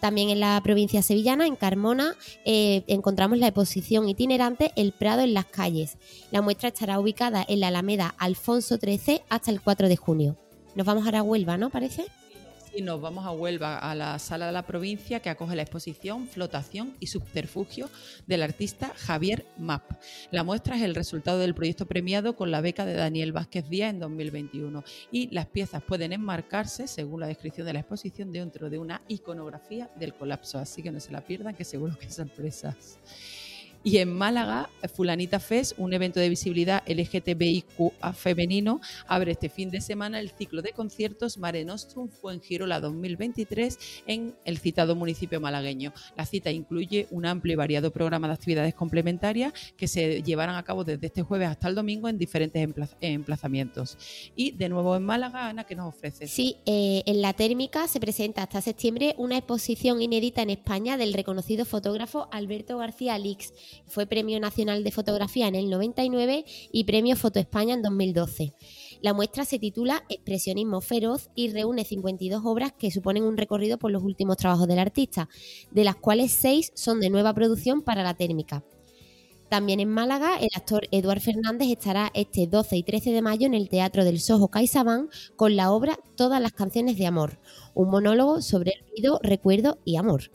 También 0.00 0.30
en 0.30 0.40
la 0.40 0.60
provincia 0.62 1.02
sevillana, 1.02 1.46
en 1.46 1.56
Carmona, 1.56 2.14
eh, 2.44 2.82
encontramos 2.86 3.38
la 3.38 3.48
exposición 3.48 4.08
itinerante 4.08 4.72
El 4.76 4.92
Prado 4.92 5.22
en 5.22 5.34
las 5.34 5.46
calles. 5.46 5.98
La 6.30 6.42
muestra 6.42 6.68
estará 6.68 6.98
ubicada 6.98 7.44
en 7.46 7.60
la 7.60 7.68
Alameda 7.68 8.14
Alfonso 8.18 8.78
XIII 8.78 9.20
hasta 9.28 9.50
el 9.50 9.60
4 9.60 9.88
de 9.88 9.96
junio. 9.96 10.36
Nos 10.74 10.86
vamos 10.86 11.06
a 11.06 11.22
Huelva, 11.22 11.56
¿no? 11.56 11.70
Parece 11.70 12.06
y 12.74 12.82
nos 12.82 13.00
vamos 13.00 13.26
a 13.26 13.30
Huelva, 13.30 13.78
a 13.78 13.94
la 13.94 14.18
sala 14.18 14.46
de 14.46 14.52
la 14.52 14.66
provincia 14.66 15.20
que 15.20 15.30
acoge 15.30 15.56
la 15.56 15.62
exposición 15.62 16.26
Flotación 16.28 16.94
y 17.00 17.06
Subterfugio 17.06 17.88
del 18.26 18.42
artista 18.42 18.92
Javier 18.96 19.46
Map. 19.58 19.82
La 20.30 20.44
muestra 20.44 20.76
es 20.76 20.82
el 20.82 20.94
resultado 20.94 21.38
del 21.38 21.54
proyecto 21.54 21.86
premiado 21.86 22.36
con 22.36 22.50
la 22.50 22.60
beca 22.60 22.86
de 22.86 22.94
Daniel 22.94 23.32
Vázquez 23.32 23.68
Díaz 23.68 23.90
en 23.90 24.00
2021 24.00 24.84
y 25.10 25.28
las 25.34 25.46
piezas 25.46 25.82
pueden 25.82 26.12
enmarcarse, 26.12 26.86
según 26.86 27.20
la 27.20 27.26
descripción 27.26 27.66
de 27.66 27.72
la 27.72 27.80
exposición, 27.80 28.32
dentro 28.32 28.70
de 28.70 28.78
una 28.78 29.02
iconografía 29.08 29.90
del 29.96 30.14
colapso. 30.14 30.58
Así 30.58 30.82
que 30.82 30.90
no 30.90 31.00
se 31.00 31.12
la 31.12 31.20
pierdan, 31.22 31.54
que 31.54 31.64
seguro 31.64 31.98
que 31.98 32.10
sorpresas. 32.10 32.98
Y 33.82 33.96
en 33.96 34.12
Málaga, 34.12 34.68
Fulanita 34.94 35.40
Fest, 35.40 35.72
un 35.78 35.94
evento 35.94 36.20
de 36.20 36.28
visibilidad 36.28 36.82
LGTBIQA 36.86 38.12
femenino, 38.12 38.78
abre 39.06 39.32
este 39.32 39.48
fin 39.48 39.70
de 39.70 39.80
semana 39.80 40.20
el 40.20 40.28
ciclo 40.28 40.60
de 40.60 40.72
conciertos 40.72 41.38
Mare 41.38 41.64
Nostrum 41.64 42.10
Fuengirola 42.10 42.78
2023 42.78 44.02
en 44.06 44.34
el 44.44 44.58
citado 44.58 44.94
municipio 44.96 45.40
malagueño. 45.40 45.94
La 46.14 46.26
cita 46.26 46.50
incluye 46.50 47.06
un 47.10 47.24
amplio 47.24 47.54
y 47.54 47.56
variado 47.56 47.90
programa 47.90 48.28
de 48.28 48.34
actividades 48.34 48.74
complementarias 48.74 49.54
que 49.78 49.88
se 49.88 50.22
llevarán 50.22 50.56
a 50.56 50.62
cabo 50.62 50.84
desde 50.84 51.06
este 51.06 51.22
jueves 51.22 51.48
hasta 51.48 51.68
el 51.68 51.74
domingo 51.74 52.08
en 52.10 52.18
diferentes 52.18 52.68
emplazamientos. 53.00 53.96
Y 54.36 54.50
de 54.50 54.68
nuevo 54.68 54.94
en 54.94 55.04
Málaga, 55.04 55.48
Ana, 55.48 55.64
¿qué 55.64 55.74
nos 55.74 55.88
ofrece? 55.88 56.26
Sí, 56.26 56.56
eh, 56.66 57.02
en 57.06 57.22
la 57.22 57.32
térmica 57.32 57.88
se 57.88 57.98
presenta 57.98 58.42
hasta 58.42 58.60
septiembre 58.60 59.14
una 59.16 59.38
exposición 59.38 60.02
inédita 60.02 60.42
en 60.42 60.50
España 60.50 60.98
del 60.98 61.14
reconocido 61.14 61.64
fotógrafo 61.64 62.28
Alberto 62.30 62.76
García 62.76 63.14
Alix 63.14 63.54
fue 63.86 64.06
Premio 64.06 64.38
Nacional 64.40 64.84
de 64.84 64.90
Fotografía 64.90 65.48
en 65.48 65.54
el 65.54 65.70
99 65.70 66.44
y 66.72 66.84
Premio 66.84 67.16
Foto 67.16 67.38
España 67.38 67.74
en 67.74 67.82
2012. 67.82 68.54
La 69.02 69.14
muestra 69.14 69.44
se 69.44 69.58
titula 69.58 70.04
Expresionismo 70.08 70.80
feroz 70.80 71.30
y 71.34 71.50
reúne 71.50 71.84
52 71.84 72.42
obras 72.44 72.72
que 72.72 72.90
suponen 72.90 73.24
un 73.24 73.36
recorrido 73.36 73.78
por 73.78 73.90
los 73.90 74.02
últimos 74.02 74.36
trabajos 74.36 74.68
del 74.68 74.78
artista, 74.78 75.28
de 75.70 75.84
las 75.84 75.96
cuales 75.96 76.32
6 76.32 76.72
son 76.74 77.00
de 77.00 77.10
nueva 77.10 77.34
producción 77.34 77.82
para 77.82 78.02
la 78.02 78.14
térmica. 78.14 78.62
También 79.50 79.80
en 79.80 79.88
Málaga, 79.88 80.38
el 80.38 80.48
actor 80.54 80.86
Eduard 80.92 81.18
Fernández 81.18 81.70
estará 81.70 82.12
este 82.14 82.46
12 82.46 82.76
y 82.76 82.82
13 82.84 83.10
de 83.10 83.20
mayo 83.20 83.46
en 83.46 83.54
el 83.54 83.68
Teatro 83.68 84.04
del 84.04 84.20
Soho 84.20 84.46
CaixaBank 84.46 85.10
con 85.34 85.56
la 85.56 85.72
obra 85.72 85.98
Todas 86.14 86.40
las 86.40 86.52
canciones 86.52 86.96
de 86.96 87.06
amor, 87.06 87.40
un 87.74 87.90
monólogo 87.90 88.42
sobre 88.42 88.74
el 88.74 88.88
ruido, 88.90 89.18
recuerdo 89.24 89.78
y 89.84 89.96
amor. 89.96 90.30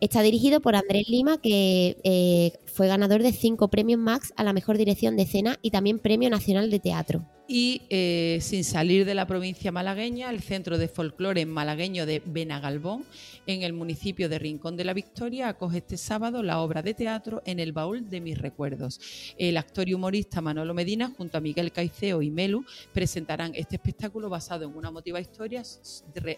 Está 0.00 0.22
dirigido 0.22 0.60
por 0.60 0.76
Andrés 0.76 1.08
Lima, 1.08 1.38
que 1.38 1.96
eh, 2.04 2.52
fue 2.70 2.88
ganador 2.88 3.22
de 3.22 3.32
cinco 3.32 3.68
premios 3.68 4.00
Max 4.00 4.32
a 4.36 4.44
la 4.44 4.52
mejor 4.52 4.78
dirección 4.78 5.16
de 5.16 5.24
escena 5.24 5.58
y 5.60 5.70
también 5.70 5.98
Premio 5.98 6.30
Nacional 6.30 6.70
de 6.70 6.78
Teatro. 6.78 7.26
Y 7.52 7.82
eh, 7.90 8.38
sin 8.42 8.62
salir 8.62 9.04
de 9.04 9.16
la 9.16 9.26
provincia 9.26 9.72
malagueña, 9.72 10.30
el 10.30 10.40
Centro 10.40 10.78
de 10.78 10.86
Folclore 10.86 11.44
Malagueño 11.46 12.06
de 12.06 12.22
Benagalbón, 12.24 13.04
en 13.44 13.64
el 13.64 13.72
municipio 13.72 14.28
de 14.28 14.38
Rincón 14.38 14.76
de 14.76 14.84
la 14.84 14.94
Victoria, 14.94 15.48
acoge 15.48 15.78
este 15.78 15.96
sábado 15.96 16.44
la 16.44 16.60
obra 16.60 16.80
de 16.80 16.94
teatro 16.94 17.42
En 17.44 17.58
el 17.58 17.72
baúl 17.72 18.08
de 18.08 18.20
mis 18.20 18.38
recuerdos. 18.38 19.00
El 19.36 19.56
actor 19.56 19.88
y 19.88 19.94
humorista 19.94 20.40
Manolo 20.40 20.74
Medina, 20.74 21.12
junto 21.16 21.38
a 21.38 21.40
Miguel 21.40 21.72
Caiceo 21.72 22.22
y 22.22 22.30
Melu, 22.30 22.64
presentarán 22.92 23.52
este 23.56 23.74
espectáculo 23.74 24.28
basado 24.28 24.66
en 24.66 24.76
una 24.76 24.90
emotiva 24.90 25.18
historia, 25.18 25.64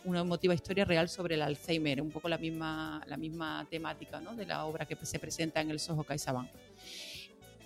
una 0.05 0.21
emotiva 0.21 0.55
historia 0.55 0.87
real 0.87 1.11
sobre 1.11 1.35
el 1.35 1.43
Alzheimer, 1.43 2.01
un 2.01 2.11
poco 2.11 2.31
la 2.31 2.39
misma, 2.39 3.03
la 3.07 3.19
misma 3.19 3.67
temática 3.71 4.19
de 4.35 4.47
la 4.47 4.65
obra 4.65 4.87
que 4.87 4.97
se 5.05 5.19
presenta 5.19 5.61
en 5.61 5.71
el 5.71 5.79
Soho 5.79 6.05
CaixaBank. 6.25 6.49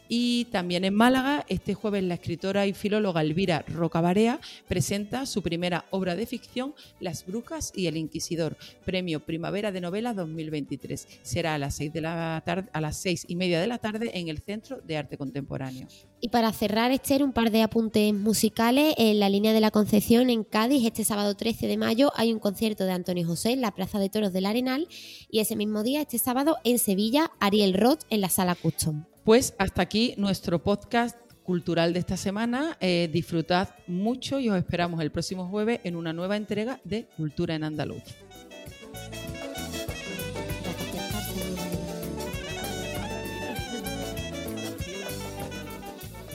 Y 0.09 0.47
también 0.47 0.85
en 0.85 0.95
Málaga, 0.95 1.45
este 1.49 1.75
jueves 1.75 2.05
la 2.05 2.15
escritora 2.15 2.67
y 2.67 2.73
filóloga 2.73 3.23
Elvira 3.23 3.65
Rocabarea 3.67 4.41
presenta 4.69 5.27
su 5.27 5.43
primera 5.43 5.87
obra 5.91 6.15
de 6.15 6.27
ficción, 6.27 6.75
Las 7.01 7.27
Brujas 7.27 7.73
y 7.75 7.87
el 7.87 7.97
Inquisidor, 7.97 8.57
premio 8.85 9.21
Primavera 9.21 9.73
de 9.73 9.81
Novela 9.81 10.15
2023. 10.15 11.09
Será 11.23 11.55
a 11.55 11.59
las 11.59 11.75
seis, 11.77 11.93
de 11.93 12.01
la 12.01 12.43
tarde, 12.45 12.69
a 12.73 12.81
las 12.81 12.97
seis 12.97 13.25
y 13.29 13.37
media 13.37 13.61
de 13.61 13.67
la 13.67 13.79
tarde 13.79 14.11
en 14.15 14.29
el 14.29 14.39
Centro 14.39 14.81
de 14.81 14.97
Arte 14.97 15.19
Contemporáneo. 15.19 15.89
Y 16.21 16.29
para 16.29 16.53
cerrar, 16.53 16.93
Esther, 16.93 17.23
un 17.23 17.33
par 17.33 17.51
de 17.51 17.63
apuntes 17.63 18.15
musicales. 18.15 18.95
En 18.99 19.21
la 19.21 19.29
línea 19.29 19.53
de 19.53 19.61
la 19.61 19.71
Concepción, 19.71 20.31
en 20.31 20.45
Cádiz, 20.45 20.85
este 20.87 21.05
sábado 21.05 21.35
13 21.35 21.67
de 21.67 21.77
mayo, 21.77 22.13
hay 22.15 22.33
un 22.33 22.39
concierto 22.39 22.85
de 22.85 22.93
Antonio 22.93 23.27
José 23.27 23.53
en 23.53 23.61
la 23.61 23.73
Plaza 23.73 23.99
de 23.99 24.09
Toros 24.09 24.33
del 24.33 24.47
Arenal. 24.47 24.89
Y 25.31 25.41
ese 25.41 25.57
mismo 25.57 25.83
día, 25.83 26.01
este 26.01 26.19
sábado, 26.19 26.57
en 26.65 26.79
Sevilla, 26.79 27.33
Ariel 27.41 27.75
Roth 27.75 28.03
en 28.11 28.21
la 28.21 28.29
Sala 28.29 28.55
Custom. 28.55 29.05
Pues 29.27 29.55
hasta 29.59 29.83
aquí 29.83 30.15
nuestro 30.19 30.63
podcast 30.63 31.19
cultural 31.43 31.93
de 31.93 31.99
esta 31.99 32.17
semana. 32.17 32.77
Eh, 32.81 33.11
disfrutad 33.13 33.71
mucho 33.89 34.39
y 34.39 34.49
os 34.51 34.57
esperamos 34.57 35.01
el 35.01 35.11
próximo 35.11 35.49
jueves 35.49 35.81
en 35.83 35.97
una 35.97 36.13
nueva 36.13 36.37
entrega 36.37 36.79
de 36.85 37.09
Cultura 37.17 37.57
en 37.57 37.65
Andaluz. 37.65 38.05